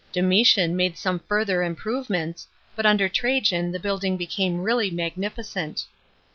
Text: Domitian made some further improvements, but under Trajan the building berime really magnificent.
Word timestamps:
Domitian 0.11 0.75
made 0.75 0.97
some 0.97 1.19
further 1.27 1.61
improvements, 1.61 2.47
but 2.75 2.87
under 2.87 3.07
Trajan 3.07 3.71
the 3.71 3.79
building 3.79 4.17
berime 4.17 4.63
really 4.63 4.89
magnificent. 4.89 5.85